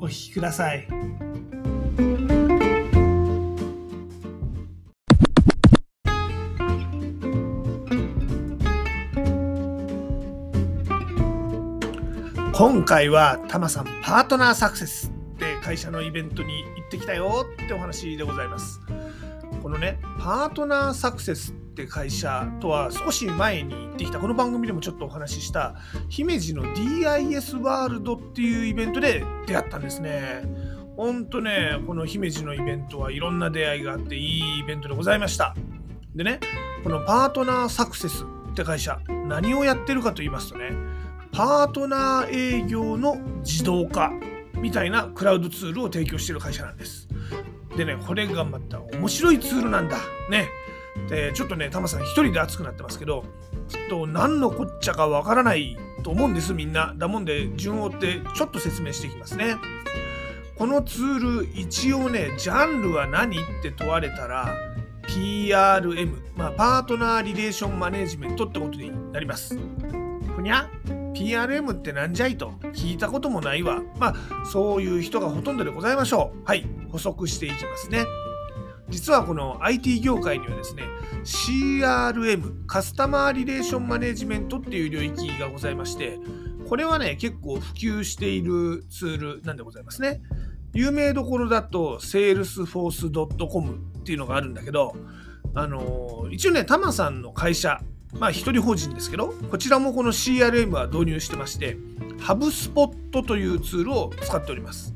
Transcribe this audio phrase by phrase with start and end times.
[0.00, 0.86] お聞きください。
[12.52, 18.80] 今回はタマさんパートナーサクセスって会社のイベントに行ってきたよってお話でございます。
[19.62, 25.76] このね、パートナーサクセスって会社とは少し前に行ってきた、この番組でもちょっとお話しした
[26.08, 30.42] 姫路の DIS ワールドっていうイベントで出会ったんですね。
[30.96, 35.54] ほんとね、この姫路のイベントはいろんな出会いがあっていいイベントでございました。
[36.14, 36.40] でね、
[36.82, 40.72] このパートナーサクセスって会社、何をやってるかと言いますとね、
[41.32, 44.12] パートナー営業の自動化
[44.56, 47.08] みたいなクラウドツールを提供している会社なんです。
[47.76, 49.96] でね、これがまた面白いツールなんだ。
[50.28, 50.48] ね。
[51.10, 53.24] で、ちょっとね、タマさん一人で熱くなってますけど、
[53.68, 56.94] きっと何のこっちゃかわからないと思うんです、みんな。
[56.96, 59.56] だもんで、順を追ってちょっと説明していきますね。
[60.56, 64.54] このツール、一応ね、ジャンルは何って問われたら、
[65.08, 69.58] PRM、まあ、パートナーリレーションマネジメントってことになります。
[70.36, 70.68] ふにゃ
[71.14, 73.82] PRM ってなんじゃいと聞いたこともないわ。
[73.98, 76.42] まあ、そういう人がほとんどでございましょう。
[76.44, 78.04] はい、補足していきますね。
[78.90, 80.82] 実はこの IT 業界にはですね、
[81.24, 86.18] CRM、カスタマーリレーションマネジメントっていう領域がございまして、
[86.68, 90.22] これはね、結構普及しているツールなんでございますね。
[90.72, 94.94] 有名どころだと salesforce.com っていうのがあるんだけど、
[95.54, 97.80] あの一応ね、タマさんの会社、
[98.18, 101.76] まあ一人法人ですけど、こちらもこの CRM は導入してまして、
[102.20, 104.94] ハブスポットというツールを使っております。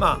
[0.00, 0.20] ま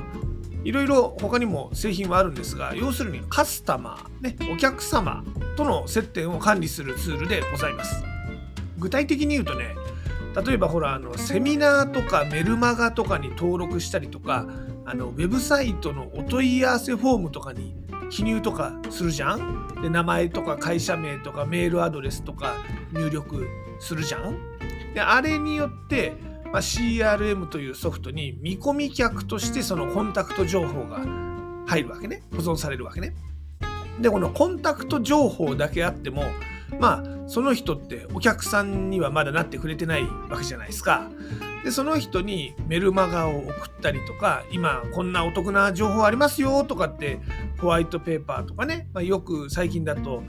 [0.64, 5.24] いろいろ他にも製品はあるんですが、要するにカスタマー、ね、お客様
[5.56, 8.02] との接点を管理するツールでございます。
[8.78, 9.74] 具体的に言うとね、
[10.46, 14.46] 例えばほら、あのセミナーとかメルマガとかに登録したりとか、
[14.84, 17.74] あのウェブサイトのお問い合わせフォームとかに
[18.10, 22.54] 記入とかするじゃんで名前とか会社名とかメールアドレスとか
[22.92, 23.46] 入力
[23.80, 24.38] するじゃん
[24.94, 26.16] であれによって、
[26.52, 31.04] まあ、CRM というソフトに見込み客としてそのコンタクト情報が
[31.66, 32.22] 入るわけね。
[32.32, 33.14] 保存されるわけね。
[34.00, 36.24] でこのコンタクト情報だけあっても
[36.78, 41.10] まあその人ってお客さんにはまだなってくれてないわけじゃないですか。
[41.64, 47.20] でその人にメルマガを送ったりとか今こんなお得な情報ありますよとかって
[47.60, 50.22] ホワイトペーパーとかね、まあ、よく最近だと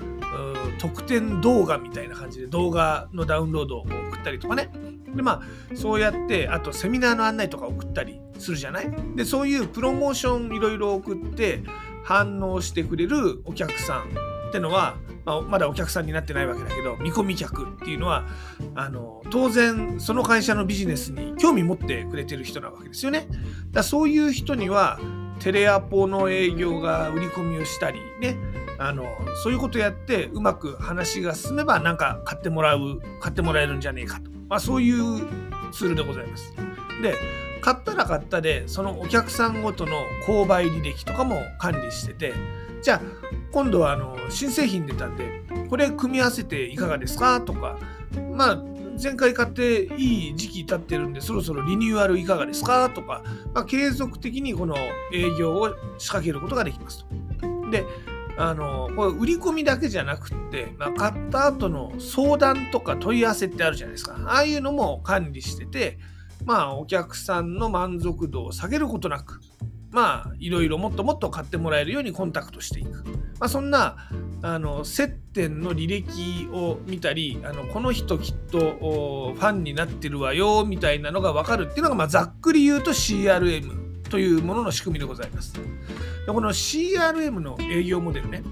[0.79, 4.71] 特典動画みたいな感じで動画のダウンロードを送ったりとかね
[5.15, 8.91] でまあそうやってあとセミナーの案内とか送ったりするじゃない？
[9.15, 11.63] でそういうプロモーションいろいろ送って
[12.03, 14.09] 反応してくれるお客さん
[14.49, 14.95] ってのは、
[15.25, 18.25] まあ、まだお客さんになってないわけだけど見込み客っていうのは
[18.75, 23.27] あの当然その会社のビジネスに興味持ってくれてる人なわけですよね。
[23.71, 24.99] だそういう人には
[25.39, 28.37] テレアポの営業が売り込みをしたりね
[28.77, 29.05] あの
[29.43, 35.27] そういうことやってうまく話が進めばなんか買ってもらう買ってもらえるんじゃねえかと、まあ、そういう
[35.71, 36.53] ツールでございます。
[37.01, 37.15] で
[37.61, 39.91] 買ったら買ったでそのお客さんごとの
[40.25, 42.33] 購買履歴とかも管理してて
[42.81, 43.01] じゃあ
[43.51, 47.41] 今度はあの新製品出たんでこれ組み合わせていかがですか？
[47.41, 47.77] とか
[48.33, 48.63] まあ
[49.01, 52.89] 前回買っていい時期経ってるんでそろそろリニューアルいかがですか？
[52.89, 53.23] とか、
[53.53, 54.75] まあ、継続的にこの
[55.13, 57.69] 営業を仕掛けることができますと。
[57.71, 57.85] で
[58.37, 64.17] あのこれ売り込みだけじゃなくって、まあ、買った後の相談とか問い合わせってあるじゃないですか。
[64.27, 65.99] ああいうのも管理してて
[66.45, 69.41] まあお客さんの満足度を下げることなく
[69.91, 73.03] まあいろいろもっともっと買ってもらえるようにコンタクトしていく、
[73.39, 73.97] まあ、そんな
[74.41, 85.53] あの接点の履歴を見たりあのこの人きっとファンになってるわよみたいなのが分かるっていうのが、まあ、ざっくり言うと CRM というものの仕組みでございます。
[85.53, 85.61] で
[86.27, 88.43] この CRM の営業モデルね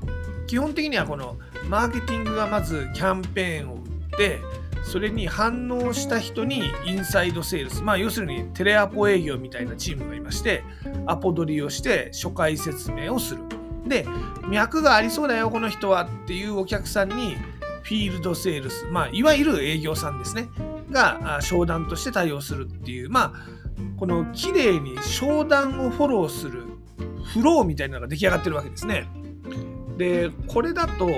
[0.45, 1.38] 基本的にはこの
[1.69, 3.81] マーケティングがまずキャンペーンを打っ
[4.18, 4.40] て
[4.83, 10.63] それに反応した人にインサイドセールスまあ要するにテレアポ営業みたいなチームがいまして
[11.06, 13.42] アポ取りをして初回説明をする
[13.88, 14.07] で
[14.50, 17.36] 脈がありそうだよこの人はっていうお客さんに
[17.84, 20.50] フィールドセールスまあいわゆる営業さんですね
[20.92, 23.57] が商談として対応するっていうまあ
[23.98, 26.63] この綺麗に商談をフォローする
[27.34, 29.07] フローみたいなのが出来上がってるわけですね。
[29.98, 31.10] でこれだと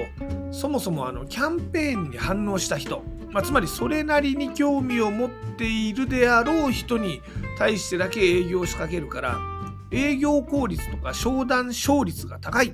[0.52, 7.22] そもそもあのキャンペーンに反応した人、まあ、つまりそれなりに興味を持っているであろう人に
[7.58, 9.38] 対してだけ営業を仕掛けるから
[9.92, 12.72] 営業効率とか商談勝率が高いっ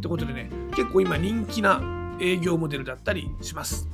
[0.00, 1.80] てことでね結構今人気な
[2.20, 3.88] 営業モデルだったりします。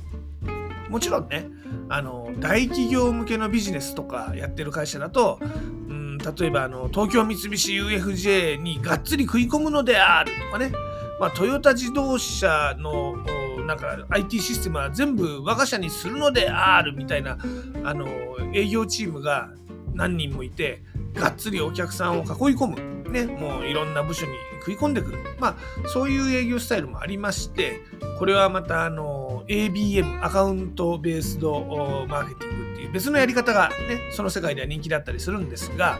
[0.89, 1.47] もちろんね
[1.87, 10.71] あの大企業向けのビジネスとかやってる会社だと、うん、例えばあの東京三菱 UFJ にがっつり食い込むのであるとかね
[11.19, 13.17] まあ、トヨタ自動車の
[13.65, 17.37] なんか IT システムは全部我が社にするのであるみたいな
[17.83, 18.07] あの
[18.53, 19.51] 営業チームが
[19.93, 20.81] 何人もいて
[21.13, 22.25] がっつりお客さんを囲い
[22.55, 25.57] 込む、ね、もういろんな部署に食い込んでくる、まあ、
[25.87, 27.81] そういう営業スタイルもありまして
[28.17, 33.75] これはまたあの ABM アカウントベースドマーケティングっていう別のやり方が、ね、
[34.11, 35.99] その世界では人気だったりするんですが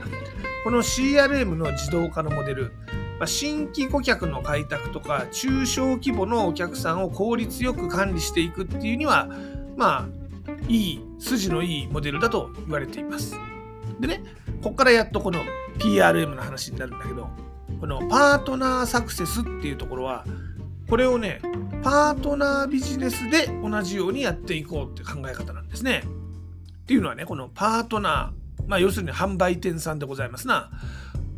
[0.64, 2.72] この CRM の自動化のモデル
[3.20, 9.28] まあ、新規顧客の開拓とか中小規模のお客さんを効率よく管理していくっていうには
[9.76, 10.20] まあ
[10.70, 13.36] いい筋のいいモデルだと言われています。
[14.00, 14.24] でね
[14.62, 15.42] ここからやっとこの
[15.78, 17.30] PRM の話になるんだけど
[17.80, 20.26] このパートナーサクセスっていうところは
[20.90, 21.42] これをね
[21.82, 26.04] パートナービジネスで同じようにやっていこうって考え方なんですね。
[26.04, 30.70] っていうのはねこのパートナーまあ要するに販売店さんでございますな。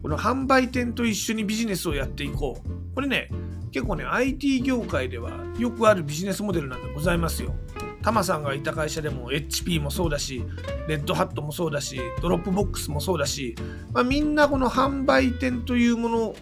[0.01, 2.95] この販売店と一緒にビジネスをやっていこう。
[2.95, 3.29] これね、
[3.71, 7.53] 結構ね、IT 業界ではよくあるビジネスモデルなんでございますよ。
[8.01, 10.43] タマさんがいた会社でも HP もそうだし、
[10.87, 13.55] レッドハットもそうだし、 Dropbox もそうだし、
[13.93, 16.35] まあ、みんなこの販売店というものを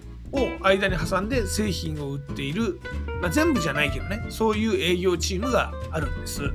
[0.62, 2.80] 間に挟んで製品を売っている、
[3.22, 6.52] まあ、全部じゃないけどね、そういう営業チームがあるんです。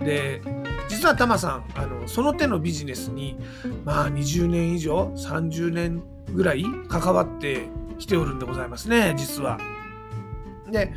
[0.00, 0.42] で、
[0.88, 3.36] 実はタマさん、あのその手のビジネスに、
[3.84, 6.02] まあ20年以上、30年
[6.32, 9.58] ぐらい関わってきておるんでございますね、実は。
[10.70, 10.92] で、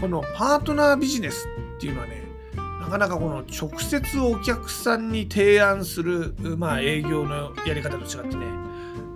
[0.00, 1.46] このパートナービジネス
[1.76, 2.29] っていうのはね、
[2.90, 8.46] かなかこの直接お客さんに提案する、まあ、営業のやり方と違ってね、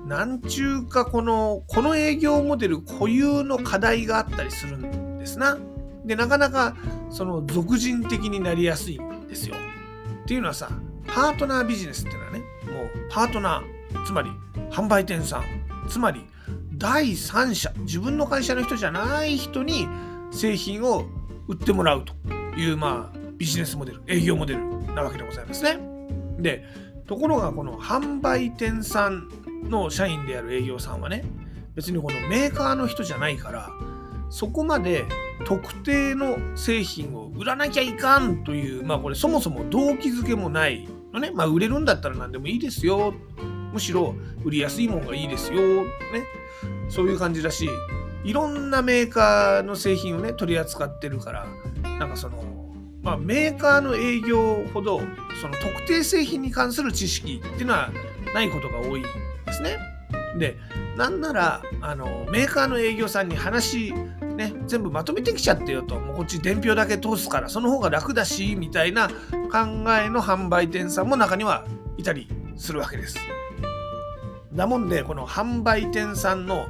[0.06, 5.58] なんちゅうかこの、この営業モデル固有の課題があったりするんですな。
[6.04, 6.76] で、なかなか
[7.10, 9.56] その俗人的になりやすいんですよ。
[10.22, 10.70] っていうのはさ、
[11.06, 12.44] パートナービジネスっていうのはね、も
[12.84, 13.74] うパートナー、
[14.04, 14.30] つまり
[14.70, 15.44] 販売店さん
[15.88, 16.24] つまり
[16.72, 19.88] 第三者自分の会社の人じゃない人に
[20.32, 21.04] 製品を
[21.46, 22.14] 売ってもらうと
[22.58, 24.60] いうまあビジネスモデル営業モデル
[24.94, 25.78] なわけでございますね。
[26.38, 26.64] で
[27.06, 29.28] ところがこの販売店さん
[29.64, 31.24] の社員である営業さんはね
[31.74, 33.70] 別にこのメーカーの人じゃないから
[34.30, 35.04] そこまで
[35.44, 41.30] 特定の製品を売らなきゃいかんというまあこれそもそも動機づけもないのね。
[41.32, 43.14] まあ売れるんだったら何でもいいですよ。
[43.74, 44.14] むしろ
[44.44, 45.88] 売りやすいもんがいいですよ、ね、
[46.88, 47.68] そういう感じだし
[48.22, 51.46] いろんなメーカーの製品をね取り扱ってるから
[51.98, 52.53] なんかその
[53.04, 55.00] まあ、メーカーの営業ほど
[55.40, 57.92] その特定製品に関する知識っていうのは
[58.34, 59.76] ないことが多いんですね。
[60.38, 60.56] で
[60.96, 69.14] なんならあのメーカーの営業さんに話ね全部まとめてきちゃってよともうこっち伝票だけ通すからその方が楽だしみたいな考
[69.92, 71.66] えの販売店さんも中には
[71.98, 73.16] いたりするわけです。
[74.54, 76.68] だもんで、この販売店さんの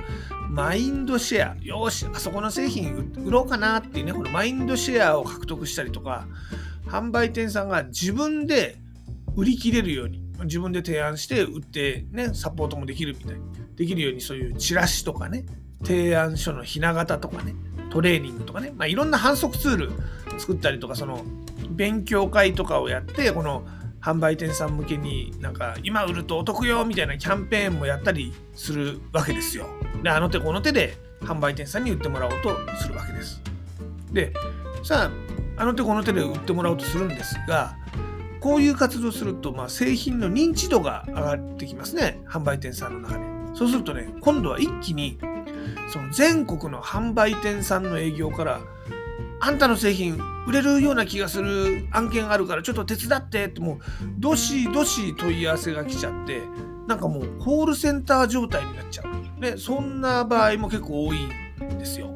[0.54, 6.28] マインドシェア、よし、あそこの製品売ろうかなっていうね、このマインドシェアを獲得したりとか、
[6.86, 8.76] 販売店さんが自分で
[9.34, 13.42] 売り切れるように、自分で提案して売ってね、サポートもできるみたいに、
[13.74, 15.44] できるようにそういうチラシとかね、
[15.82, 17.56] 提案書のひな形とかね、
[17.90, 19.92] トレーニングとかね、まあ、いろんな反則ツール
[20.38, 21.24] 作ったりとか、その
[21.68, 23.66] 勉強会とかをやって、この
[24.00, 29.66] 販売店さん向けになんか今売るとお得よみたいなキャンペーンもやったりするわけですよ。
[30.02, 33.40] で、あの手この手で販売店さんに売ってもらおうとするわけです。
[34.12, 34.32] で、
[34.82, 35.10] さ
[35.56, 37.76] あ、あの手この手で売ってもらおうとするんですが、
[38.40, 42.20] こういう活動すると、まあ、製品の認知度が上がってきますね。
[42.26, 43.24] 販売店さんの中で。
[43.54, 45.18] そうするとね、今度は一気に、
[45.90, 48.60] その全国の販売店さんの営業から、
[49.40, 53.78] あんたの製品売れるような気がする案件あるからちょっと手伝ってってもう
[54.18, 56.42] どしどし問い合わせが来ちゃって
[56.86, 59.40] なんかもうコールセンター状態になっちゃう。
[59.40, 62.10] でそんな場合も結構多いんですよ。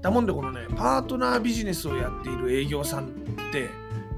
[0.00, 3.06] だもんでこのねパートナービジネスをやっている営業さんっ
[3.52, 3.70] て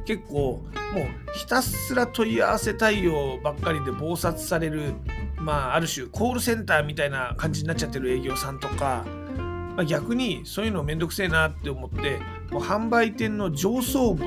[0.07, 0.65] 結構
[0.95, 4.95] もうひたすら問い合わせ対応ばっかりで忙殺される
[5.37, 9.05] まあある種コールセンターみたいな感じになっちゃってる営業さんとか
[9.77, 14.25] まあ、逆にそういうのめんどくせえなって思ってもう販売店の上層部、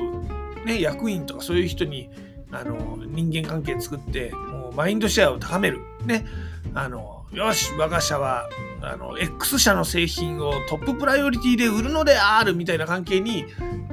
[0.64, 2.10] ね、役員とかそういう人に
[2.50, 4.32] あの人間関係作って
[4.78, 6.24] マインドシェアを高めるね
[6.72, 8.48] あのよし我が社は
[8.80, 13.46] あの X 社の製品をトッププライオリティで売るのであるみたいな関係に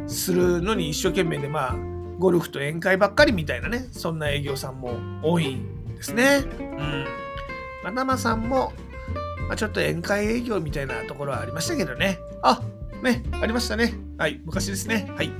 [0.06, 1.76] するのに一生懸命でまあ
[2.20, 4.92] ゴルフと宴会ばっかりみたいなねそんな営業さんも
[5.24, 6.44] 多いんですね。
[6.60, 7.06] うん
[7.84, 8.72] まあ、生さんも、
[9.48, 12.20] まあ、ちょっと宴会営業みたいなところはありましたけどね。
[12.44, 12.62] あ
[13.02, 13.96] ね、ありましたね。
[14.20, 15.12] はい、昔ですね。
[15.16, 15.32] はい。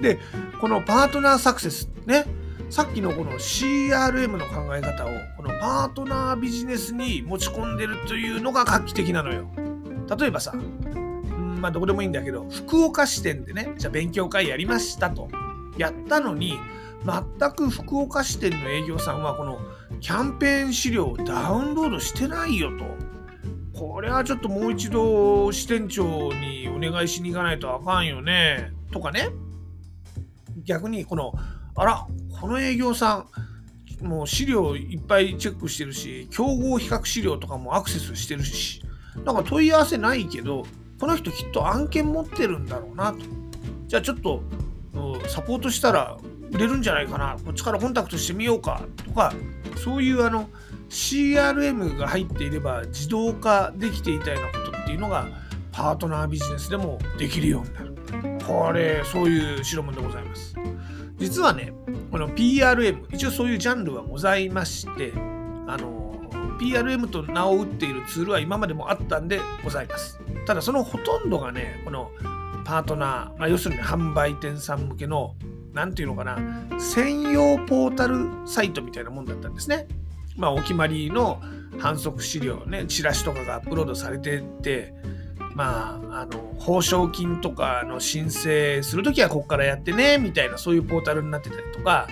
[0.00, 0.18] で、
[0.62, 2.24] このパートナーサクセスね、
[2.72, 9.46] さっきのこの CRM の考え方をこのパートナービジネスに持ち込んでるというのが画期的なのよ。
[10.18, 15.28] 例えばさ、んまあどこでもいいんだけど、福岡支店でね、じゃあ勉強会やりましたと。
[15.76, 16.54] やったのに、
[17.04, 19.58] 全く福岡支店の営業さんはこの
[20.00, 22.70] キャンペーン資料をダウンロードしてないよ
[23.74, 23.78] と。
[23.78, 28.72] これはちょっともう一度支店長にお願いしに行かないとあかんよね。
[28.90, 29.28] とかね。
[30.64, 31.34] 逆にこの
[31.74, 32.06] あら
[32.42, 33.24] この営業さ
[34.02, 38.82] んもう資料いっぱいチェックしてるし競合比較資料とかもアクセスしてるし
[39.24, 40.66] なんか問い合わせないけど
[40.98, 43.20] この人きっと案件持ってるんだろうなと。
[43.86, 44.42] じゃあちょっと
[45.28, 46.18] サポートしたら
[46.50, 47.36] 売れるんじゃないかな。
[47.44, 49.32] こっちからコンタクトしてみようかとか
[49.76, 50.48] そういうあの
[50.88, 55.28] CRM が入っていれば自動化できていたようなことっていうのが
[55.70, 57.92] パートナービジネスでもできるようになる。
[58.44, 60.56] これそういう代物でございます。
[61.22, 61.72] 実はね
[62.10, 65.12] この PRM 一応そういうジャンルはございまして
[65.66, 66.12] あの
[66.60, 70.20] PRM と名を打っているツールは今までもあったんでございます。
[70.46, 72.10] ただそのほとんどがねこの
[72.64, 75.34] パートナー、まあ、要するに販売店さん向けの
[75.72, 76.38] 何て言うのかな
[76.78, 79.86] 専用ポータルサイトみたいなもんだったんですね。
[80.36, 81.40] まあお決まりの
[81.78, 84.94] 反則資料ねチラシとかがアップロードされてて
[85.54, 92.06] まあ、あの、報奨金とかの申請するときはここからやってね、みたいな、そういうポータルになってたりとか、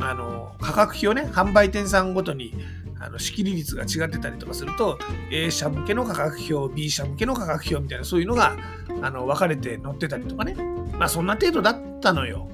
[0.00, 2.54] あの、価格表ね、販売店さんごとに、
[2.98, 4.98] あの、仕切り率が違ってたりとかすると、
[5.30, 8.56] A 社向けの価格表、B 社向けの価格表みたいな、そういうのが、
[9.02, 10.54] あの、分かれて載ってたりとかね。
[10.98, 12.48] まあ、そんな程度だったのよ。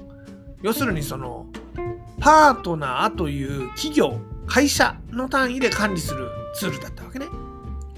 [0.61, 1.47] 要するに、その、
[2.19, 7.27] パートナーという企業、会社の単位で管理するツールだったわけね。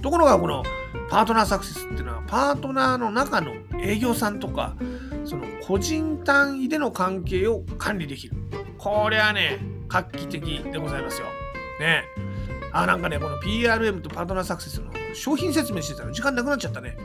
[0.01, 0.63] ところが、この、
[1.09, 4.75] パートナーサクセスっていうのはパートナーの中の営業さんとか
[5.25, 8.35] その個人単位での関係を管理できる。
[8.77, 11.27] これはね画期的でございますよ。
[11.79, 12.03] ね。
[12.71, 16.97] あなんかねこの PRM とパートナーサクセスの商品説明してたら時間なくなっちゃったね。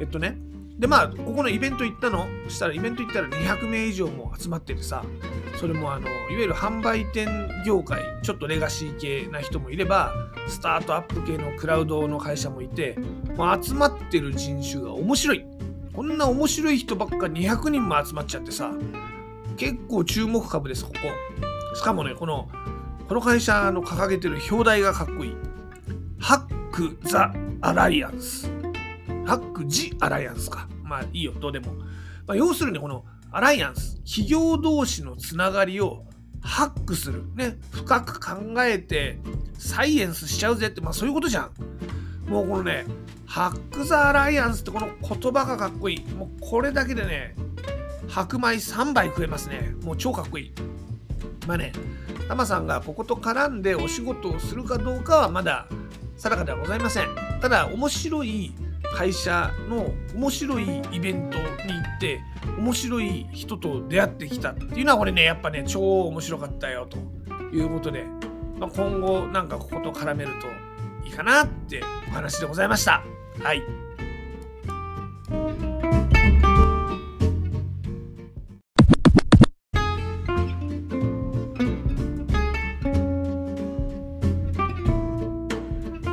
[0.00, 0.36] えっとね。
[0.78, 2.26] でまあここのイベント行ったの？
[2.48, 5.04] したらイベント行ったら200名以上も集まっててさ。
[5.58, 7.28] それもあのいわゆる販売店
[7.66, 10.12] 業界ちょっとレガシー系な人もいれば
[10.46, 12.96] スタートアップ系のクラウドの会社もいて、
[13.36, 15.44] まあ、集まってる人種が面白い
[15.92, 18.72] こんな面白い人ばっか200人も集まっちゃってさ
[19.56, 22.48] 結構注目株ですここしかもねこの
[23.08, 25.36] この会社の掲げてる表題がかっこいい
[26.18, 28.58] ハック・ザ・アライアンス
[29.28, 30.66] ハック・ジ・アライアンスか。
[30.82, 31.74] まあいいよ、どうでも。
[32.26, 36.04] まあ、要するにこのアライアンス、企業同士のつながりを
[36.40, 37.24] ハックする。
[37.34, 39.18] ね、深く考えて
[39.58, 42.30] サイエンスしちゃうぜって、まあそういうことじゃん。
[42.30, 42.86] もうこのね、
[43.26, 46.14] ハック・ザ・アライアンスってこの言葉がかっこいい。
[46.14, 47.34] もうこれだけでね、
[48.08, 49.74] 白米3杯食えますね。
[49.82, 50.52] もう超かっこいい。
[51.46, 51.72] まあね、
[52.28, 55.66] タマさんがここと絡んでお仕事をするかどうかはまだ
[56.16, 57.08] 定かではございません。
[57.40, 58.52] ただ、面白い
[58.94, 61.48] 会社の面白いイベントに行
[61.96, 62.20] って
[62.58, 66.98] 面白い人と出会ってきたっていうのはこれねやっぱね超面白かったよと
[67.54, 68.04] いうことで、
[68.58, 73.04] まあ、今後なんかここと絡めるといいかなってお話でございました。
[73.42, 73.87] はい。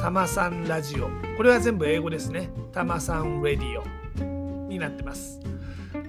[0.00, 1.10] タマさんラジオ。
[1.36, 2.48] これは全部英語ですね。
[2.72, 5.38] タマさんレディオになってます。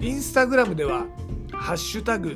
[0.00, 1.04] インスタグラムでは、
[1.52, 2.34] ハッシュタグ、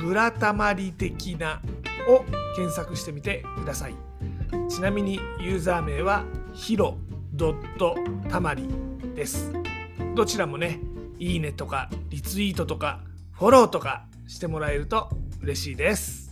[0.00, 1.62] ブラタマリ的な
[2.08, 2.24] を
[2.56, 3.94] 検索してみてください。
[4.68, 6.98] ちなみにユーザー名はヒロ
[7.32, 7.94] ドット
[8.28, 8.68] たまり
[9.14, 9.52] です。
[10.16, 10.80] どちらもね、
[11.20, 15.08] いいねとかリツイートとかフォローとかしてもらえると
[15.40, 16.25] 嬉しいです。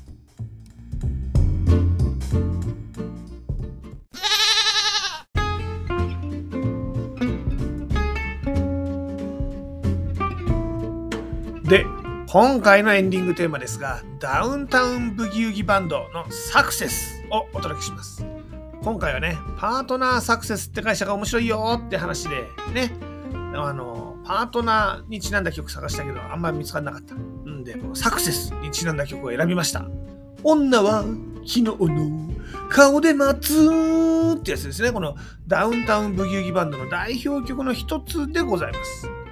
[11.64, 11.86] で、
[12.28, 18.22] 今回のエンディングテーマですが、ダウンタウンブギウギバンドのサクセスをお届けします。
[18.82, 22.42] 今回はね、パートナーサクセスって会社が面白いよって話で、
[22.74, 22.92] ね、
[23.54, 27.14] あの、パートナーにちなんだ曲探したけど、あんまり見つからなかった。
[27.14, 29.86] んで、このサクセスにちなんだ曲を選びました。
[30.42, 31.14] 女は昨
[31.46, 32.30] 日の
[32.68, 33.70] 顔で待つ
[34.36, 34.92] ってやつですね。
[34.92, 35.16] この
[35.46, 39.23] ダウンタウンブギウギバンドの代表曲の一つでございます。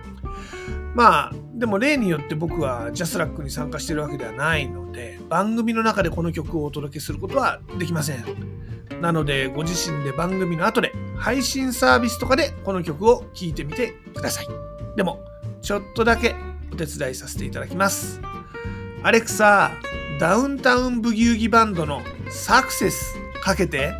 [0.94, 8.24] まあ、でも例によって僕はジャスラックに参加してるわけではないので、番組の中でこの曲をお届けすることはできません。
[9.00, 14.48] なので、ご自身で番組の後で配信サービスとかでこの曲を聴いてみてください。
[14.96, 15.20] でも、
[15.62, 16.34] ちょっとだけ
[16.72, 18.20] お手伝いさせていただきます。
[19.02, 19.72] アレクサ、
[20.20, 23.94] ダウンタウンブギウギバンドのサクセスかけて。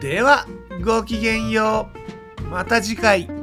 [0.00, 0.46] では、
[0.84, 1.88] ごきげんよ
[2.40, 2.44] う。
[2.48, 3.37] また次回。